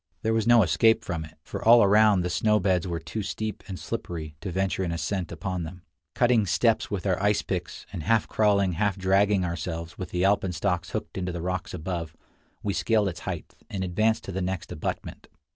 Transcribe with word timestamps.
There 0.23 0.33
was 0.33 0.47
no 0.47 0.63
escape 0.63 1.03
from 1.05 1.23
it, 1.25 1.37
for 1.43 1.63
all 1.63 1.83
around 1.83 2.21
the 2.21 2.29
snow 2.31 2.59
beds 2.59 2.87
were 2.87 2.97
too 2.99 3.21
steep 3.21 3.61
and 3.67 3.77
slippery 3.77 4.35
to 4.41 4.51
venture 4.51 4.81
an 4.83 4.91
ascent 4.91 5.31
upon 5.31 5.61
them. 5.61 5.83
Cutting 6.15 6.47
steps 6.47 6.89
with 6.89 7.05
our 7.05 7.21
ice 7.21 7.43
picks, 7.43 7.85
and 7.93 8.01
half 8.01 8.27
crawling, 8.27 8.71
half 8.71 8.97
dragging 8.97 9.45
ourselves, 9.45 9.99
with 9.99 10.09
the 10.09 10.23
alpenstocks 10.25 10.89
hooked 10.89 11.19
into 11.19 11.31
the 11.31 11.43
rocks 11.43 11.71
above, 11.71 12.17
we 12.63 12.73
scaled 12.73 13.09
its 13.09 13.19
height, 13.19 13.53
and 13.69 13.83
advanced 13.83 14.23
to 14.23 14.31
the 14.31 14.41
next 14.41 14.71
abutment. 14.71 15.27